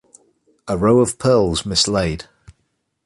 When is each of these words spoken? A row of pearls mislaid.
A 0.67 0.79
row 0.79 0.99
of 0.99 1.19
pearls 1.19 1.63
mislaid. 1.63 2.25